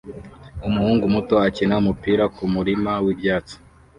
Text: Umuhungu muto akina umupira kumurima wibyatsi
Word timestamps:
Umuhungu 0.67 1.03
muto 1.13 1.35
akina 1.47 1.75
umupira 1.81 2.23
kumurima 2.35 2.91
wibyatsi 3.05 3.55